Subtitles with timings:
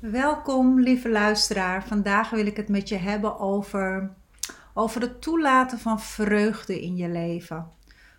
[0.00, 1.84] Welkom, lieve luisteraar.
[1.86, 4.10] Vandaag wil ik het met je hebben over,
[4.74, 7.70] over het toelaten van vreugde in je leven.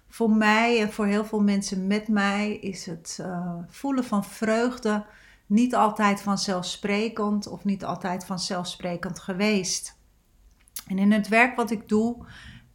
[0.07, 5.05] Voor mij en voor heel veel mensen met mij is het uh, voelen van vreugde
[5.45, 9.98] niet altijd vanzelfsprekend of niet altijd vanzelfsprekend geweest.
[10.87, 12.25] En in het werk wat ik doe,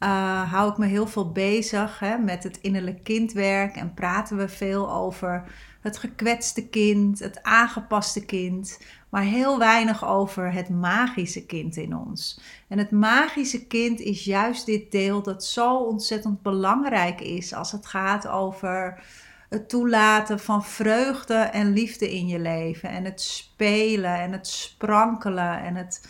[0.00, 4.48] uh, hou ik me heel veel bezig hè, met het innerlijk kindwerk en praten we
[4.48, 5.44] veel over
[5.80, 8.78] het gekwetste kind, het aangepaste kind,
[9.08, 12.40] maar heel weinig over het magische kind in ons.
[12.68, 17.86] En het magische kind is juist dit deel dat zo ontzettend belangrijk is als het
[17.86, 19.02] gaat over
[19.48, 25.60] het toelaten van vreugde en liefde in je leven en het spelen en het sprankelen
[25.60, 26.08] en het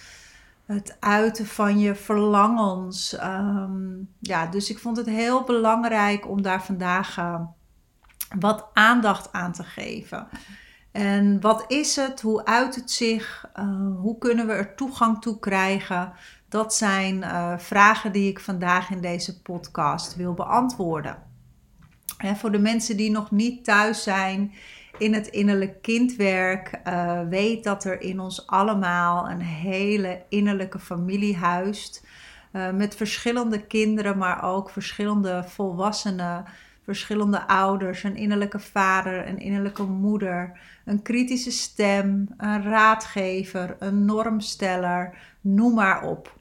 [0.66, 3.16] het uiten van je verlangens.
[3.16, 7.40] Ehm, ja, dus ik vond het heel belangrijk om daar vandaag uh,
[8.38, 10.28] wat aandacht aan te geven.
[10.92, 12.20] En wat is het?
[12.20, 13.50] Hoe uit het zich?
[13.56, 16.12] Uh, hoe kunnen we er toegang toe krijgen?
[16.48, 21.22] Dat zijn uh, vragen die ik vandaag in deze podcast wil beantwoorden.
[22.16, 24.52] En voor de mensen die nog niet thuis zijn
[24.98, 31.36] in het innerlijk kindwerk, uh, weet dat er in ons allemaal een hele innerlijke familie
[31.36, 32.06] huist.
[32.74, 36.44] met verschillende kinderen, maar ook verschillende volwassenen
[36.86, 45.18] verschillende ouders, een innerlijke vader, een innerlijke moeder, een kritische stem, een raadgever, een normsteller,
[45.40, 46.38] noem maar op.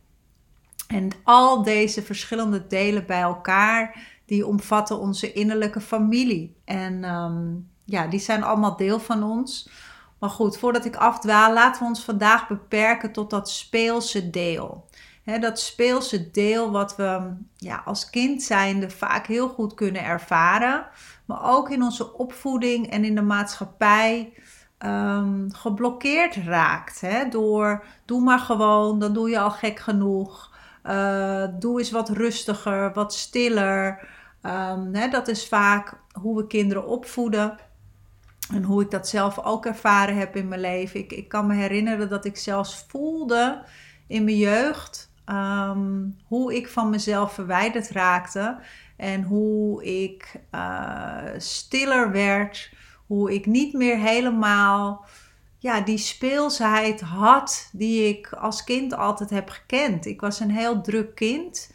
[0.88, 6.56] En al deze verschillende delen bij elkaar, die omvatten onze innerlijke familie.
[6.66, 9.70] En um, ja, die zijn allemaal deel van ons.
[10.20, 14.86] Maar goed, voordat ik afdwaal, laten we ons vandaag beperken tot dat speelse deel
[15.26, 20.86] dat speelse deel wat we ja, als kind zijnde vaak heel goed kunnen ervaren.
[21.26, 24.34] Maar ook in onze opvoeding en in de maatschappij
[24.80, 27.02] um, geblokkeerd raakt.
[27.30, 30.54] Door doe maar gewoon, dan doe je al gek genoeg.
[30.84, 34.08] Uh, doe eens wat rustiger, wat stiller.
[34.42, 37.58] Um, dat is vaak hoe we kinderen opvoeden.
[38.54, 41.00] En hoe ik dat zelf ook ervaren heb in mijn leven.
[41.00, 43.64] Ik, ik kan me herinneren dat ik zelfs voelde
[44.08, 48.58] in mijn jeugd Ehm, hoe ik van mezelf verwijderd raakte
[48.98, 52.72] en hoe ik uh, stiller werd,
[53.06, 55.06] hoe ik niet meer helemaal
[55.58, 60.06] ja, die speelsheid had die ik als kind altijd heb gekend.
[60.06, 61.72] Ik was een heel druk kind,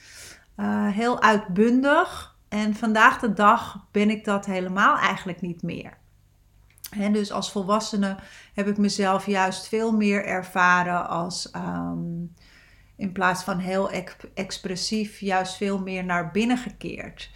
[0.57, 6.00] uh, heel uitbundig en vandaag de dag ben ik dat helemaal eigenlijk niet meer.
[6.91, 8.17] En dus als volwassene
[8.55, 12.35] heb ik mezelf juist veel meer ervaren als um,
[12.97, 13.91] in plaats van heel
[14.35, 17.31] expressief, juist veel meer naar binnen gekeerd.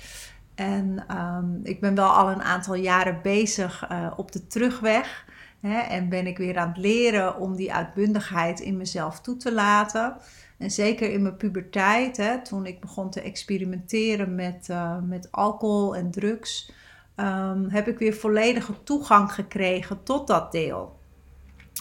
[0.54, 5.24] En um, ik ben wel al een aantal jaren bezig uh, op de terugweg.
[5.60, 9.52] Hè, en ben ik weer aan het leren om die uitbundigheid in mezelf toe te
[9.52, 10.16] laten.
[10.58, 15.96] En zeker in mijn puberteit, hè, toen ik begon te experimenteren met, uh, met alcohol
[15.96, 16.72] en drugs,
[17.16, 20.98] um, heb ik weer volledige toegang gekregen tot dat deel.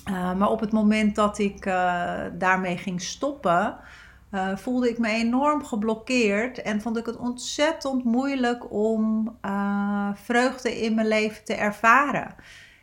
[0.10, 3.78] Uh, maar op het moment dat ik uh, daarmee ging stoppen,
[4.32, 9.38] uh, voelde ik me enorm geblokkeerd en vond ik het ontzettend moeilijk om
[10.14, 12.36] vreugde in mijn leven te ervaren.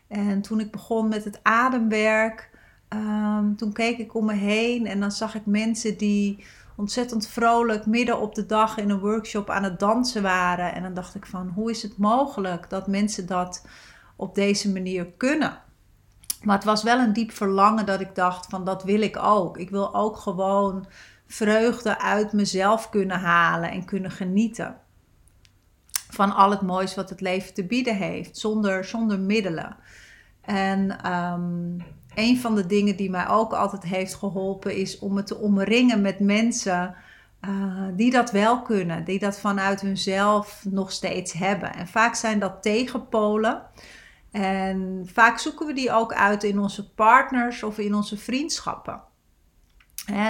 [0.08, 2.50] En toen ik begon met het ademwerk,
[2.88, 6.44] um, toen keek ik om me heen en dan zag ik mensen die
[6.80, 10.74] ontzettend vrolijk midden op de dag in een workshop aan het dansen waren.
[10.74, 13.66] En dan dacht ik van, hoe is het mogelijk dat mensen dat
[14.16, 15.58] op deze manier kunnen?
[16.42, 19.58] Maar het was wel een diep verlangen dat ik dacht van dat wil ik ook.
[19.58, 20.86] Ik wil ook gewoon
[21.26, 24.76] vreugde uit mezelf kunnen halen en kunnen genieten.
[26.10, 29.76] Van al het moois wat het leven te bieden heeft, zonder, zonder middelen.
[30.40, 31.84] En um,
[32.14, 36.00] een van de dingen die mij ook altijd heeft geholpen is om me te omringen
[36.00, 36.94] met mensen
[37.48, 41.74] uh, die dat wel kunnen, die dat vanuit hunzelf nog steeds hebben.
[41.74, 43.62] En vaak zijn dat tegenpolen.
[44.30, 49.00] En vaak zoeken we die ook uit in onze partners of in onze vriendschappen.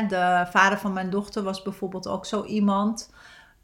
[0.09, 3.11] De vader van mijn dochter was bijvoorbeeld ook zo iemand.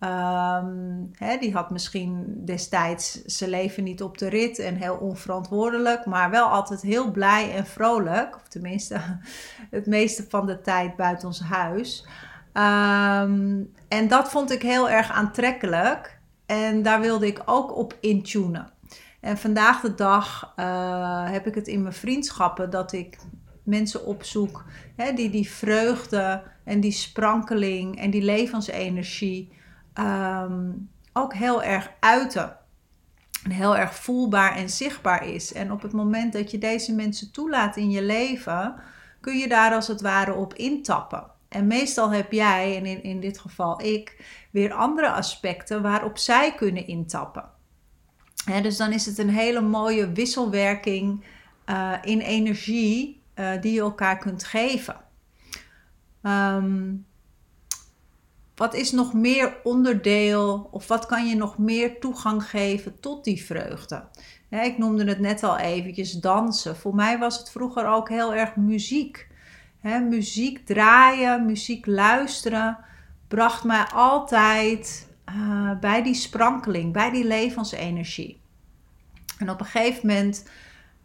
[0.01, 1.11] Um,
[1.41, 6.47] die had misschien destijds zijn leven niet op de rit en heel onverantwoordelijk, maar wel
[6.47, 8.37] altijd heel blij en vrolijk.
[8.37, 9.01] Of tenminste,
[9.71, 12.07] het meeste van de tijd buiten ons huis.
[12.53, 16.19] Ehm, en dat vond ik heel erg aantrekkelijk.
[16.47, 18.71] En daar wilde ik ook op intunen.
[19.21, 23.19] En vandaag de dag uh, heb ik het in mijn vriendschappen dat ik
[23.63, 24.65] mensen opzoek
[25.15, 29.53] die die vreugde en die sprankeling en die levensenergie
[29.99, 32.57] um, ook heel erg uiten.
[33.45, 35.53] En heel erg voelbaar en zichtbaar is.
[35.53, 38.75] En op het moment dat je deze mensen toelaat in je leven,
[39.21, 41.25] kun je daar als het ware op intappen.
[41.49, 46.55] En meestal heb jij, en in, in dit geval ik, weer andere aspecten waarop zij
[46.55, 47.45] kunnen intappen.
[48.63, 51.25] dus dan is het een hele mooie wisselwerking
[51.67, 54.97] uh, in energie uh, die je elkaar kunt geven.
[56.23, 57.06] Um,
[58.57, 63.45] wat is nog meer onderdeel of wat kan je nog meer toegang geven tot die
[63.45, 64.05] vreugde?
[64.51, 66.77] ik noemde het net al eventjes dansen.
[66.77, 69.29] Voor mij was het vroeger ook heel erg muziek.
[70.09, 72.79] muziek draaien, muziek luisteren
[73.29, 78.41] bracht mij altijd uh, bij die sprankeling, bij die levensenergie.
[79.39, 80.49] En op een gegeven moment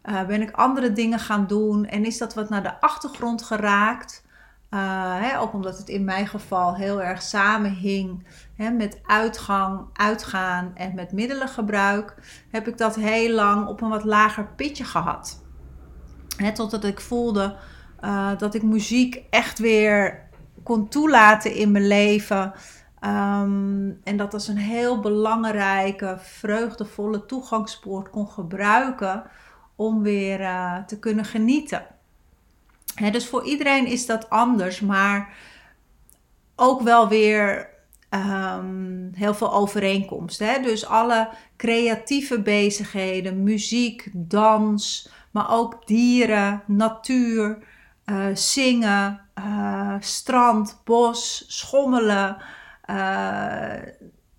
[0.04, 4.24] uh, ben ik andere dingen gaan doen en is dat wat naar de achtergrond geraakt.
[4.74, 4.78] Uh,
[5.20, 8.26] hè, ook omdat het in mijn geval heel erg samenhing
[8.56, 12.14] hè, met uitgang, uitgaan en met middelengebruik,
[12.50, 15.44] heb ik dat heel lang op een wat lager pitje gehad.
[16.54, 17.56] Totdat ik voelde
[18.00, 20.28] uh, dat ik muziek echt weer
[20.62, 22.52] kon toelaten in mijn leven.
[23.00, 29.22] Um, en dat als een heel belangrijke, vreugdevolle toegangspoort kon gebruiken
[29.76, 31.86] om weer uh, te kunnen genieten
[32.94, 35.34] dus voor iedereen is dat anders, maar
[36.56, 37.68] ook wel weer
[38.10, 40.62] um, heel veel overeenkomsten.
[40.62, 47.58] Dus alle creatieve bezigheden, muziek, dans, maar ook dieren, natuur,
[48.06, 52.36] uh, zingen, uh, strand, bos, schommelen.
[52.90, 53.72] Uh,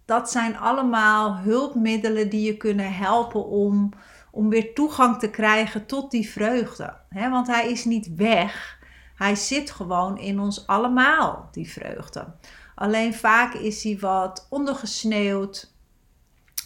[0.06, 3.90] dat zijn allemaal hulpmiddelen die je kunnen helpen om
[4.34, 6.94] om weer toegang te krijgen tot die vreugde.
[7.10, 8.80] want hij is niet weg.
[9.16, 12.34] Hij zit gewoon in ons allemaal, die vreugde.
[12.76, 15.74] Alleen vaak is hij wat ondergesneeuwd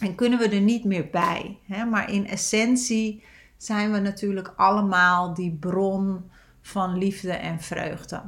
[0.00, 1.58] en kunnen we er niet meer bij.
[1.90, 3.24] Maar in essentie
[3.56, 6.30] zijn we natuurlijk allemaal die bron
[6.60, 8.22] van liefde en vreugde.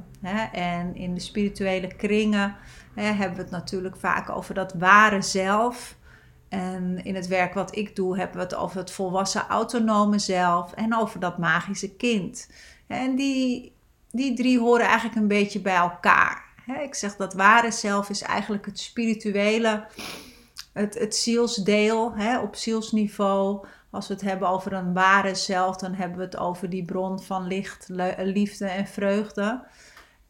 [0.52, 2.56] En in de spirituele kringen
[2.94, 5.98] hebben we het natuurlijk vaak over dat ware zelf.
[6.50, 10.72] En in het werk wat ik doe, hebben we het over het volwassen autonome zelf
[10.72, 12.50] en over dat magische kind.
[12.86, 13.72] En die,
[14.10, 16.48] die drie horen eigenlijk een beetje bij elkaar.
[16.82, 19.86] Ik zeg dat ware zelf is eigenlijk het spirituele,
[20.72, 23.66] het, het zielsdeel op zielsniveau.
[23.90, 27.22] Als we het hebben over een ware zelf, dan hebben we het over die bron
[27.22, 27.88] van licht,
[28.18, 29.62] liefde en vreugde.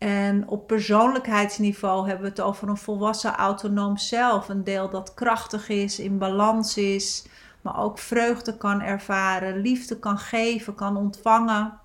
[0.01, 4.49] En op persoonlijkheidsniveau hebben we het over een volwassen autonoom zelf.
[4.49, 7.27] Een deel dat krachtig is, in balans is,
[7.61, 11.79] maar ook vreugde kan ervaren, liefde kan geven, kan ontvangen.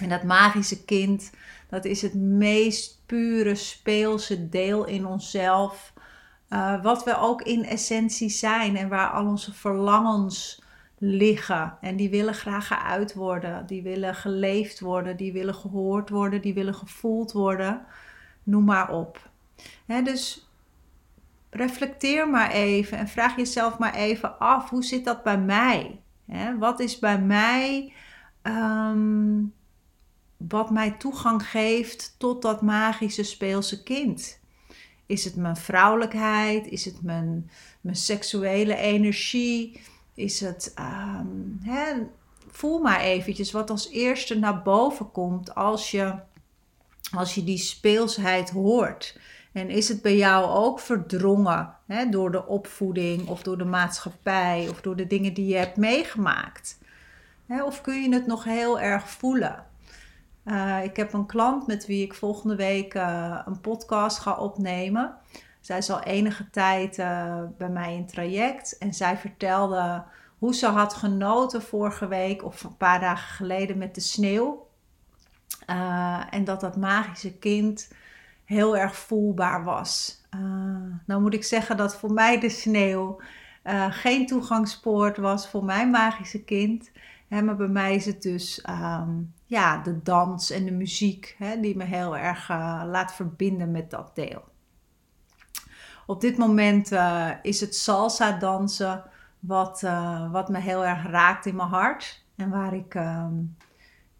[0.00, 1.30] En dat magische kind,
[1.68, 5.92] dat is het meest pure, speelse deel in onszelf.
[6.48, 10.62] Uh, wat we ook in essentie zijn en waar al onze verlangens
[10.98, 11.78] liggen.
[11.80, 13.66] En die willen graag geuit worden.
[13.66, 15.16] Die willen geleefd worden.
[15.16, 16.40] Die willen gehoord worden.
[16.40, 17.86] Die willen gevoeld worden.
[18.42, 19.30] Noem maar op.
[19.86, 20.50] dus
[21.50, 26.00] reflecteer maar even en vraag jezelf maar even af: hoe zit dat bij mij?
[26.58, 27.92] wat is bij mij
[28.42, 29.42] ehm,
[30.36, 34.40] wat mij toegang geeft tot dat magische speelse kind?
[35.06, 36.66] Is het mijn vrouwelijkheid?
[36.66, 37.50] Is het mijn,
[37.80, 39.80] mijn seksuele energie?
[40.16, 41.92] Is het, um, hè,
[42.50, 46.14] voel maar eventjes wat als eerste naar boven komt als je,
[47.12, 49.18] als je die speelsheid hoort.
[49.52, 54.68] En is het bij jou ook verdrongen hè, door de opvoeding of door de maatschappij
[54.70, 56.78] of door de dingen die je hebt meegemaakt?
[57.46, 59.64] Hè, of kun je het nog heel erg voelen?
[60.44, 65.14] Uh, ik heb een klant met wie ik volgende week uh, een podcast ga opnemen.
[65.66, 70.04] Zij is al enige tijd uh, bij mij in traject en zij vertelde
[70.38, 74.68] hoe ze had genoten vorige week of een paar dagen geleden met de sneeuw.
[75.70, 77.92] Uh, en dat dat magische kind
[78.44, 80.22] heel erg voelbaar was.
[80.34, 80.40] Uh,
[81.06, 83.20] nou moet ik zeggen dat voor mij de sneeuw
[83.90, 86.90] geen toegangspoort was voor mijn magische kind.
[87.28, 91.60] Hè, maar bij mij is het dus um, ja, de dans en de muziek hè,
[91.60, 92.48] die me heel erg
[92.86, 94.54] laat verbinden met dat deel.
[96.06, 99.04] Op dit moment uh, is het salsa dansen
[99.38, 102.24] wat, uh, wat me heel erg raakt in mijn hart.
[102.36, 103.56] En waar ik um,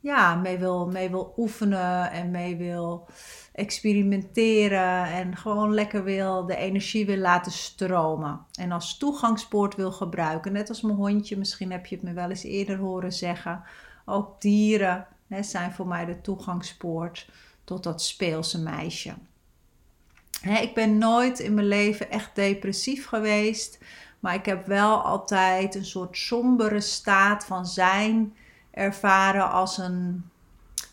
[0.01, 3.09] ja, mee, wil, mee wil oefenen en mee wil
[3.53, 5.05] experimenteren.
[5.05, 8.41] En gewoon lekker wil de energie wil laten stromen.
[8.53, 10.53] En als toegangspoort wil gebruiken.
[10.53, 13.63] Net als mijn hondje, misschien heb je het me wel eens eerder horen zeggen.
[14.05, 17.31] Ook dieren hè, zijn voor mij de toegangspoort
[17.65, 19.15] tot dat speelse meisje.
[20.49, 23.79] Ik ben nooit in mijn leven echt depressief geweest.
[24.21, 28.37] Maar ik heb wel altijd een soort sombere staat van zijn
[28.71, 30.31] ervaren als een,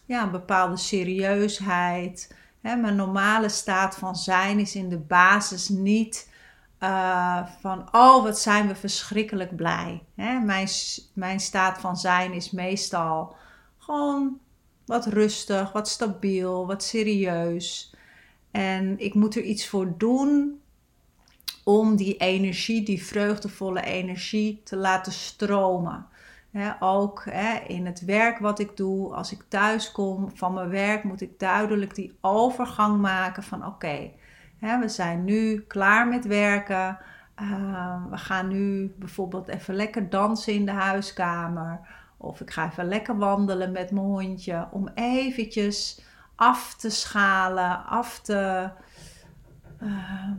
[0.05, 2.35] ja, bepaalde serieusheid.
[2.59, 6.31] Mijn normale staat van zijn is in de basis niet
[6.79, 10.03] uh, van, oh wat zijn we verschrikkelijk blij.
[10.13, 10.69] Mijn,
[11.13, 13.35] mijn staat van zijn is meestal
[13.77, 14.39] gewoon
[14.85, 17.92] wat rustig, wat stabiel, wat serieus.
[18.53, 20.61] En ik moet er iets voor doen
[21.63, 26.05] om die energie, die vreugdevolle energie, te laten stromen.
[26.79, 27.25] ook
[27.67, 31.39] in het werk wat ik doe, als ik thuis kom van mijn werk, moet ik
[31.39, 34.11] duidelijk die overgang maken van oké,
[34.59, 36.97] we zijn nu klaar met werken.
[37.41, 41.79] Uh, we gaan nu bijvoorbeeld even lekker dansen in de huiskamer.
[42.17, 44.67] Of ik ga even lekker wandelen met mijn hondje.
[44.71, 46.01] Om eventjes
[46.35, 48.71] af te schalen, af te...
[49.79, 50.37] Ehm,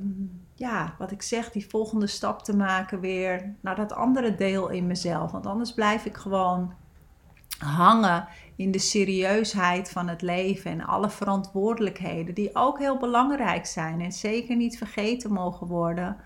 [0.55, 4.87] ja, wat ik zeg, die volgende stap te maken weer naar dat andere deel in
[4.87, 5.31] mezelf.
[5.31, 6.75] Want anders blijf ik gewoon
[7.59, 14.01] hangen in de serieusheid van het leven en alle verantwoordelijkheden die ook heel belangrijk zijn
[14.01, 16.17] en zeker niet vergeten mogen worden,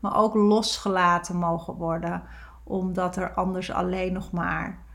[0.00, 2.22] maar ook losgelaten mogen worden,
[2.64, 4.86] omdat er anders alleen nog maar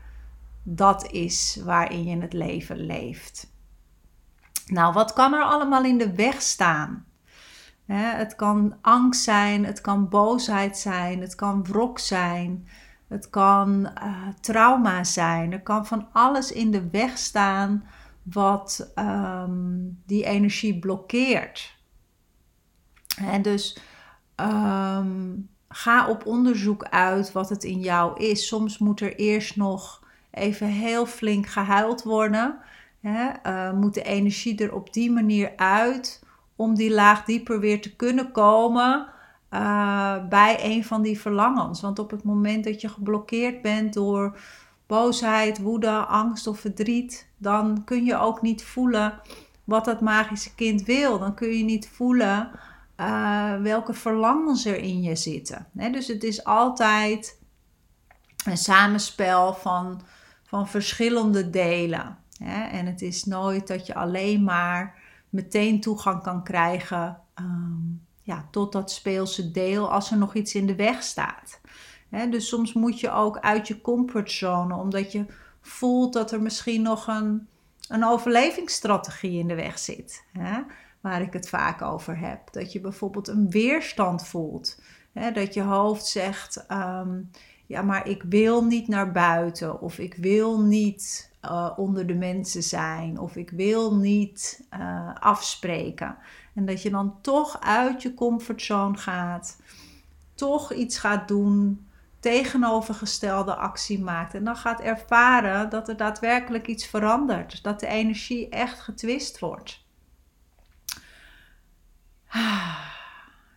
[0.62, 3.52] dat is waarin je het leven leeft.
[4.66, 7.04] Nou, wat kan er allemaal in de weg staan?
[7.92, 12.68] het kan angst zijn, het kan boosheid zijn, het kan wrok zijn,
[13.08, 15.52] het kan uh, trauma zijn.
[15.52, 17.84] Er kan van alles in de weg staan
[18.22, 21.76] wat um, die energie blokkeert.
[23.16, 23.78] En dus
[24.36, 28.46] um, ga op onderzoek uit wat het in jou is.
[28.46, 32.58] Soms moet er eerst nog even heel flink gehuild worden.
[33.04, 33.30] Hè?
[33.46, 36.22] Uh, moet de energie er op die manier uit
[36.56, 39.06] om die laag dieper weer te kunnen komen
[39.50, 41.80] uh, bij een van die verlangens.
[41.80, 44.38] Want op het moment dat je geblokkeerd bent door
[44.86, 49.20] boosheid, woede, angst of verdriet, dan kun je ook niet voelen
[49.64, 51.18] wat dat magische kind wil.
[51.18, 52.50] Dan kun je niet voelen
[53.00, 55.66] uh, welke verlangens er in je zitten.
[55.72, 57.40] dus het is altijd
[58.44, 60.00] een samenspel van,
[60.42, 62.23] van verschillende delen.
[62.44, 64.98] En het is nooit dat je alleen maar
[65.28, 70.66] meteen toegang kan krijgen um, ja, tot dat speelse deel als er nog iets in
[70.66, 71.60] de weg staat.
[72.30, 75.26] dus soms moet je ook uit je comfortzone, omdat je
[75.60, 77.46] voelt dat er misschien nog een,
[77.88, 80.24] een overlevingsstrategie in de weg zit.
[81.00, 82.52] waar ik het vaak over heb.
[82.52, 84.80] Dat je bijvoorbeeld een weerstand voelt.
[85.32, 87.20] dat je hoofd zegt: ehm,
[87.66, 89.80] Ja, maar ik wil niet naar buiten.
[89.80, 93.18] Of ik wil niet uh, onder de mensen zijn.
[93.18, 96.16] Of ik wil niet uh, afspreken.
[96.54, 99.60] En dat je dan toch uit je comfortzone gaat,
[100.34, 101.86] toch iets gaat doen,
[102.20, 104.34] tegenovergestelde actie maakt.
[104.34, 107.62] En dan gaat ervaren dat er daadwerkelijk iets verandert.
[107.62, 109.82] Dat de energie echt getwist wordt.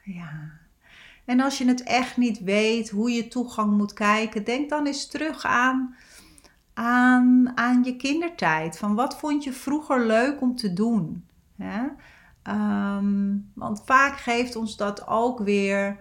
[0.04, 0.52] Ja.
[1.26, 5.08] En als je het echt niet weet hoe je toegang moet kijken, denk dan eens
[5.08, 5.96] terug aan,
[6.78, 8.78] aan, aan je kindertijd.
[8.78, 11.28] Van wat vond je vroeger leuk om te doen?
[12.44, 15.98] Um, want vaak geeft ons dat ook weer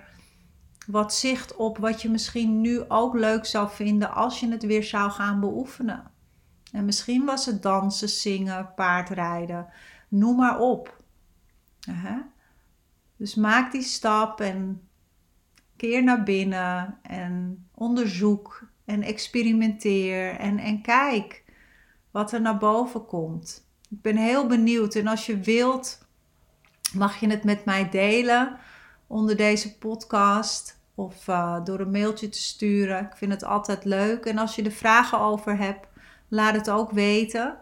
[0.87, 4.85] wat zicht op wat je misschien nu ook leuk zou vinden als je het weer
[4.85, 6.11] zou gaan beoefenen.
[6.73, 9.67] En misschien was het dansen, zingen, paardrijden,
[10.09, 11.03] noem maar op.
[13.17, 14.89] Dus maak die stap en
[15.77, 21.45] keer naar binnen en onderzoek en experimenteer en, en kijk
[22.11, 23.69] wat er naar boven komt.
[23.91, 26.07] Ik ben heel benieuwd en als je wilt
[26.95, 28.57] mag je het met mij delen
[29.07, 33.05] onder deze podcast of uh, door een mailtje te sturen.
[33.05, 34.25] Ik vind het altijd leuk.
[34.25, 35.87] En als je er vragen over hebt,
[36.29, 37.57] laat het ook weten.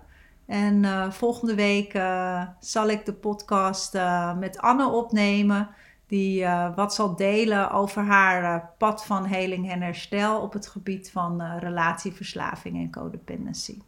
[0.46, 3.98] En uh, volgende week uh, zal ik de podcast
[4.38, 5.68] met Anne opnemen.
[6.06, 11.42] Die wat zal delen over haar pad van heling en herstel op het gebied van
[11.58, 13.78] relatieverslaving en codependency.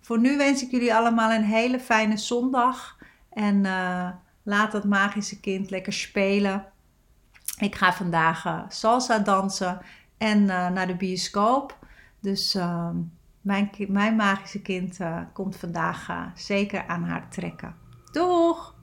[0.00, 2.98] Voor nu wens ik jullie allemaal een hele fijne zondag.
[3.32, 3.64] En
[4.48, 6.64] Laat dat magische kind lekker spelen.
[7.58, 9.80] Ik ga vandaag salsa dansen
[10.18, 11.78] en naar de bioscoop.
[12.20, 12.96] Dus ehm,
[13.40, 14.98] mijn, mijn magische kind
[15.32, 17.74] komt vandaag zeker aan haar trekken.
[18.12, 18.75] Doeg!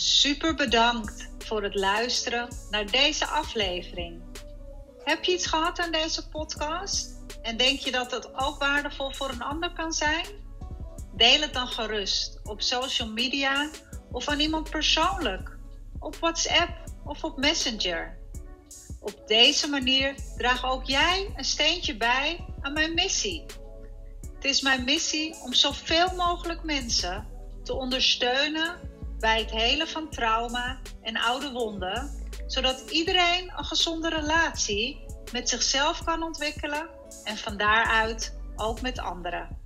[0.00, 4.22] Super bedankt voor het luisteren naar deze aflevering.
[5.04, 7.16] Heb je iets gehad aan deze podcast?
[7.42, 10.26] En denk je dat het ook waardevol voor een ander kan zijn?
[11.14, 13.70] Deel het dan gerust op social media
[14.12, 15.56] of aan iemand persoonlijk,
[15.98, 18.18] op WhatsApp of op Messenger.
[19.00, 23.44] Op deze manier draag ook jij een steentje bij aan mijn missie.
[24.34, 27.26] Het is mijn missie om zoveel mogelijk mensen
[27.62, 28.87] te ondersteunen
[29.20, 36.04] bij het helen van trauma en oude wonden, zodat iedereen een gezonde relatie met zichzelf
[36.04, 36.88] kan ontwikkelen
[37.24, 39.58] en van daaruit ook met anderen.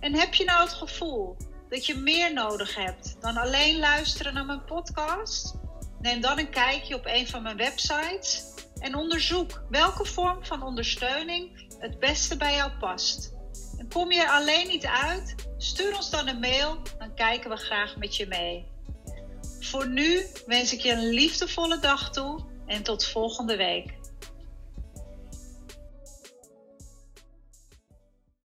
[0.00, 1.36] En heb je nou het gevoel
[1.68, 5.54] dat je meer nodig hebt dan alleen luisteren naar mijn podcast?
[6.00, 8.44] Neem dan een kijkje op een van mijn websites
[8.78, 13.36] en onderzoek welke vorm van ondersteuning het beste bij jou past.
[13.92, 15.34] Kom je er alleen niet uit?
[15.56, 18.66] Stuur ons dan een mail, dan kijken we graag met je mee.
[19.60, 23.97] Voor nu wens ik je een liefdevolle dag toe en tot volgende week.